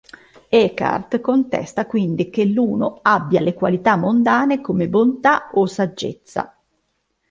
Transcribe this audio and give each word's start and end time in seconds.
Eckhart 0.49 1.21
contesta 1.21 1.85
quindi 1.85 2.31
che 2.31 2.43
l'Uno 2.45 2.97
abbia 3.03 3.39
le 3.39 3.53
qualità 3.53 3.97
mondane 3.97 4.59
come 4.59 4.89
"bontà" 4.89 5.51
o 5.53 5.67
"saggezza". 5.67 6.57